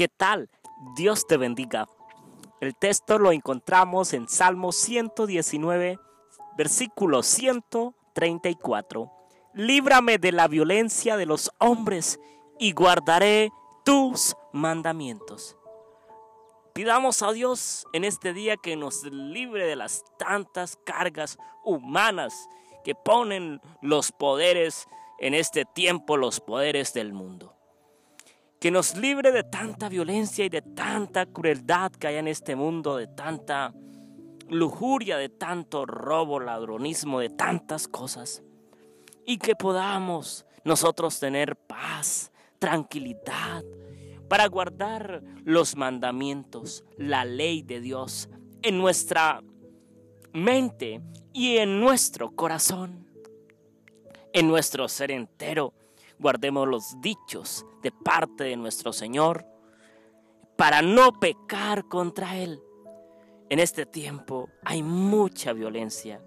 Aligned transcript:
¿Qué 0.00 0.08
tal? 0.08 0.48
Dios 0.96 1.26
te 1.26 1.36
bendiga. 1.36 1.86
El 2.62 2.74
texto 2.74 3.18
lo 3.18 3.32
encontramos 3.32 4.14
en 4.14 4.28
Salmo 4.28 4.72
119, 4.72 5.98
versículo 6.56 7.22
134. 7.22 9.12
Líbrame 9.52 10.16
de 10.16 10.32
la 10.32 10.48
violencia 10.48 11.18
de 11.18 11.26
los 11.26 11.50
hombres 11.58 12.18
y 12.58 12.72
guardaré 12.72 13.50
tus 13.84 14.36
mandamientos. 14.54 15.58
Pidamos 16.72 17.20
a 17.20 17.32
Dios 17.32 17.84
en 17.92 18.04
este 18.04 18.32
día 18.32 18.56
que 18.56 18.76
nos 18.76 19.04
libre 19.04 19.66
de 19.66 19.76
las 19.76 20.02
tantas 20.18 20.78
cargas 20.86 21.36
humanas 21.62 22.48
que 22.84 22.94
ponen 22.94 23.60
los 23.82 24.12
poderes 24.12 24.88
en 25.18 25.34
este 25.34 25.66
tiempo, 25.66 26.16
los 26.16 26.40
poderes 26.40 26.94
del 26.94 27.12
mundo. 27.12 27.59
Que 28.60 28.70
nos 28.70 28.96
libre 28.96 29.32
de 29.32 29.42
tanta 29.42 29.88
violencia 29.88 30.44
y 30.44 30.50
de 30.50 30.62
tanta 30.62 31.26
crueldad 31.26 31.90
que 31.92 32.06
hay 32.06 32.16
en 32.16 32.28
este 32.28 32.54
mundo, 32.54 32.96
de 32.96 33.06
tanta 33.06 33.74
lujuria, 34.48 35.16
de 35.16 35.30
tanto 35.30 35.86
robo, 35.86 36.38
ladronismo, 36.38 37.20
de 37.20 37.30
tantas 37.30 37.88
cosas. 37.88 38.42
Y 39.24 39.38
que 39.38 39.56
podamos 39.56 40.44
nosotros 40.62 41.18
tener 41.18 41.56
paz, 41.56 42.30
tranquilidad, 42.58 43.64
para 44.28 44.46
guardar 44.46 45.22
los 45.44 45.74
mandamientos, 45.74 46.84
la 46.96 47.24
ley 47.24 47.62
de 47.62 47.80
Dios 47.80 48.28
en 48.62 48.78
nuestra 48.78 49.42
mente 50.32 51.00
y 51.32 51.56
en 51.56 51.80
nuestro 51.80 52.30
corazón, 52.30 53.06
en 54.32 54.46
nuestro 54.46 54.88
ser 54.88 55.10
entero. 55.10 55.72
Guardemos 56.20 56.68
los 56.68 57.00
dichos 57.00 57.64
de 57.80 57.90
parte 57.90 58.44
de 58.44 58.56
nuestro 58.56 58.92
Señor 58.92 59.46
para 60.58 60.82
no 60.82 61.18
pecar 61.18 61.88
contra 61.88 62.36
Él. 62.36 62.62
En 63.48 63.58
este 63.58 63.86
tiempo 63.86 64.50
hay 64.62 64.82
mucha 64.82 65.54
violencia. 65.54 66.20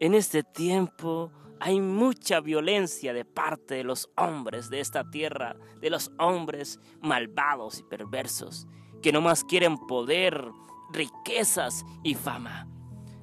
En 0.00 0.14
este 0.14 0.42
tiempo 0.42 1.30
hay 1.60 1.82
mucha 1.82 2.40
violencia 2.40 3.12
de 3.12 3.26
parte 3.26 3.74
de 3.74 3.84
los 3.84 4.08
hombres 4.16 4.70
de 4.70 4.80
esta 4.80 5.04
tierra, 5.10 5.54
de 5.82 5.90
los 5.90 6.10
hombres 6.18 6.80
malvados 7.02 7.80
y 7.80 7.82
perversos, 7.82 8.66
que 9.02 9.12
no 9.12 9.20
más 9.20 9.44
quieren 9.44 9.76
poder, 9.76 10.50
riquezas 10.94 11.84
y 12.02 12.14
fama. 12.14 12.66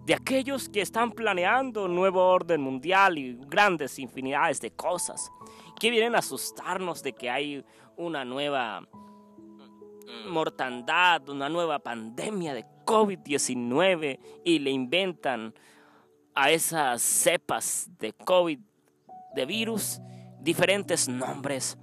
De 0.06 0.14
aquellos 0.14 0.70
que 0.70 0.82
están 0.82 1.12
planeando 1.12 1.86
un 1.86 1.96
nuevo 1.96 2.24
orden 2.28 2.62
mundial 2.62 3.18
y 3.18 3.36
grandes 3.48 3.98
infinidades 3.98 4.62
de 4.62 4.72
cosas, 4.72 5.32
que 5.82 5.90
vienen 5.90 6.14
a 6.14 6.20
asustarnos 6.20 7.02
de 7.02 7.14
que 7.14 7.32
hay 7.32 7.66
una 7.98 8.24
nueva 8.24 8.88
mortandad, 10.28 11.28
una 11.28 11.50
nueva 11.50 11.80
pandemia 11.80 12.54
de 12.54 12.68
COVID-19 12.86 14.20
y 14.46 14.60
le 14.60 14.70
inventan 14.70 15.56
a 16.36 16.52
esas 16.52 17.02
cepas 17.02 17.90
de 17.98 18.14
COVID, 18.14 18.60
de 19.34 19.46
virus, 19.48 20.00
diferentes 20.40 21.10
nombres. 21.10 21.80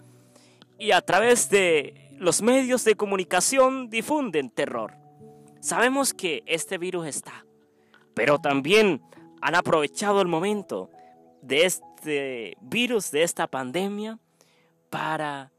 Y 0.78 0.92
a 0.92 1.00
través 1.00 1.50
de 1.50 2.14
los 2.18 2.40
medios 2.40 2.84
de 2.84 2.94
comunicación 2.94 3.90
difunden 3.90 4.48
terror. 4.50 4.94
Sabemos 5.58 6.14
que 6.14 6.44
este 6.46 6.78
virus 6.78 7.08
está, 7.08 7.44
pero 8.14 8.38
también 8.38 9.02
han 9.40 9.56
aprovechado 9.56 10.20
el 10.20 10.28
momento 10.28 10.88
de 11.42 11.64
este 11.64 11.87
virus, 12.60 13.10
de 13.10 13.22
esta 13.22 13.46
pandemia, 13.46 14.18
para 14.90 15.52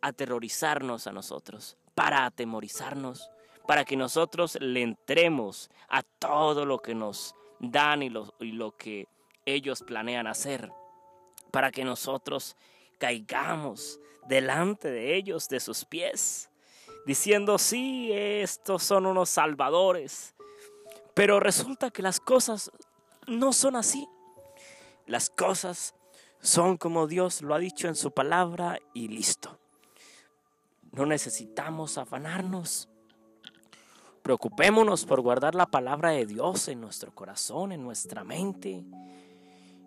aterrorizarnos 0.00 1.06
a 1.06 1.12
nosotros, 1.12 1.76
para 1.94 2.26
atemorizarnos, 2.26 3.30
para 3.66 3.84
que 3.84 3.96
nosotros 3.96 4.56
le 4.60 4.82
entremos 4.82 5.70
a 5.88 6.02
todo 6.02 6.64
lo 6.64 6.78
que 6.78 6.94
nos 6.94 7.34
dan 7.58 8.02
y 8.02 8.10
lo, 8.10 8.34
y 8.40 8.52
lo 8.52 8.76
que 8.76 9.08
ellos 9.44 9.82
planean 9.82 10.26
hacer, 10.26 10.70
para 11.50 11.70
que 11.70 11.84
nosotros 11.84 12.56
caigamos 12.98 14.00
delante 14.26 14.90
de 14.90 15.16
ellos, 15.16 15.48
de 15.48 15.60
sus 15.60 15.84
pies, 15.84 16.50
diciendo, 17.06 17.58
sí, 17.58 18.10
estos 18.12 18.82
son 18.82 19.06
unos 19.06 19.30
salvadores. 19.30 20.34
Pero 21.14 21.40
resulta 21.40 21.90
que 21.90 22.02
las 22.02 22.20
cosas 22.20 22.70
no 23.26 23.52
son 23.52 23.76
así. 23.76 24.06
Las 25.06 25.30
cosas 25.30 25.94
son 26.40 26.76
como 26.76 27.06
Dios 27.06 27.42
lo 27.42 27.54
ha 27.54 27.58
dicho 27.58 27.86
en 27.86 27.94
su 27.94 28.10
palabra 28.10 28.78
y 28.92 29.08
listo. 29.08 29.60
No 30.90 31.06
necesitamos 31.06 31.96
afanarnos. 31.96 32.88
Preocupémonos 34.22 35.04
por 35.04 35.20
guardar 35.20 35.54
la 35.54 35.66
palabra 35.66 36.10
de 36.10 36.26
Dios 36.26 36.66
en 36.66 36.80
nuestro 36.80 37.14
corazón, 37.14 37.70
en 37.70 37.84
nuestra 37.84 38.24
mente. 38.24 38.84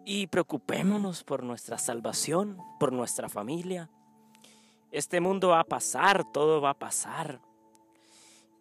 Y 0.05 0.27
preocupémonos 0.27 1.25
por 1.25 1.43
nuestra 1.43 1.77
salvación, 1.77 2.57
por 2.79 2.93
nuestra 2.93 3.27
familia. 3.27 3.89
Este 4.91 5.19
mundo 5.19 5.49
va 5.49 5.59
a 5.59 5.65
pasar, 5.65 6.23
todo 6.31 6.61
va 6.61 6.71
a 6.71 6.79
pasar. 6.79 7.41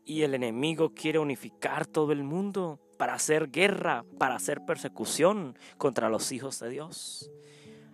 Y 0.04 0.22
el 0.22 0.34
enemigo 0.34 0.92
quiere 0.92 1.20
unificar 1.20 1.86
todo 1.86 2.10
el 2.10 2.24
mundo 2.24 2.80
para 2.98 3.14
hacer 3.14 3.50
guerra, 3.50 4.04
para 4.18 4.34
hacer 4.34 4.64
persecución 4.66 5.56
contra 5.78 6.10
los 6.10 6.32
hijos 6.32 6.60
de 6.60 6.68
Dios. 6.68 7.30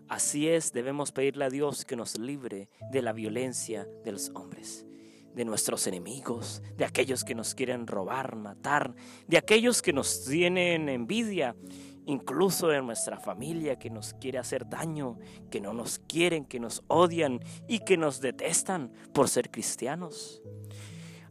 Así 0.08 0.48
es, 0.48 0.72
debemos 0.72 1.12
pedirle 1.12 1.44
a 1.44 1.50
Dios 1.50 1.84
que 1.84 1.96
nos 1.96 2.18
libre 2.18 2.68
de 2.90 3.02
la 3.02 3.12
violencia 3.12 3.86
de 4.04 4.12
los 4.12 4.30
hombres 4.34 4.84
de 5.34 5.44
nuestros 5.44 5.86
enemigos, 5.86 6.62
de 6.76 6.84
aquellos 6.84 7.24
que 7.24 7.34
nos 7.34 7.54
quieren 7.54 7.86
robar, 7.86 8.36
matar, 8.36 8.94
de 9.26 9.36
aquellos 9.36 9.82
que 9.82 9.92
nos 9.92 10.24
tienen 10.24 10.88
envidia, 10.88 11.56
incluso 12.06 12.68
de 12.68 12.80
nuestra 12.82 13.18
familia 13.18 13.78
que 13.78 13.90
nos 13.90 14.14
quiere 14.14 14.38
hacer 14.38 14.68
daño, 14.68 15.18
que 15.50 15.60
no 15.60 15.72
nos 15.72 15.98
quieren, 15.98 16.44
que 16.44 16.60
nos 16.60 16.82
odian 16.86 17.40
y 17.66 17.80
que 17.80 17.96
nos 17.96 18.20
detestan 18.20 18.92
por 19.12 19.28
ser 19.28 19.50
cristianos. 19.50 20.42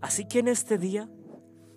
Así 0.01 0.25
que 0.25 0.39
en 0.39 0.49
este 0.49 0.77
día 0.77 1.09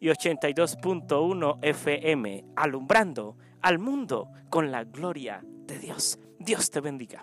y 0.00 0.08
82.1 0.08 1.58
FM, 1.62 2.44
alumbrando 2.56 3.38
al 3.62 3.78
mundo 3.78 4.28
con 4.50 4.70
la 4.70 4.84
gloria 4.84 5.40
de 5.42 5.78
Dios. 5.78 6.18
Dios 6.40 6.70
te 6.70 6.80
bendiga. 6.80 7.22